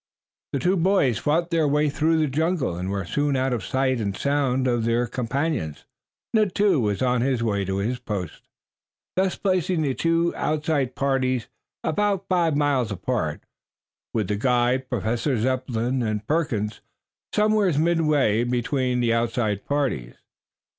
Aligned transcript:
The 0.53 0.57
two 0.57 0.77
boys 0.77 1.19
fought 1.19 1.51
their 1.51 1.67
way 1.67 1.87
through 1.87 2.17
the 2.17 2.25
jungle 2.25 2.75
and 2.75 2.89
were 2.89 3.05
soon 3.05 3.35
out 3.35 3.53
of 3.53 3.63
sight 3.63 3.99
and 4.01 4.17
sound 4.17 4.67
of 4.67 4.83
their 4.83 5.05
companions. 5.05 5.85
Ned, 6.33 6.55
too, 6.55 6.79
was 6.79 7.03
on 7.03 7.21
his 7.21 7.43
way 7.43 7.65
to 7.65 7.77
his 7.77 7.99
post, 7.99 8.47
thus 9.15 9.35
placing 9.35 9.83
the 9.83 9.93
two 9.93 10.33
outside 10.35 10.95
parties 10.95 11.49
about 11.83 12.27
five 12.27 12.57
miles 12.57 12.91
apart, 12.91 13.41
with 14.11 14.27
the 14.27 14.37
guide, 14.37 14.89
Professor 14.89 15.37
Zepplin 15.37 16.01
and 16.01 16.25
Perkins, 16.25 16.81
somewhere 17.31 17.71
midway 17.77 18.43
between 18.43 19.01
the 19.01 19.13
outside 19.13 19.67
parties. 19.67 20.15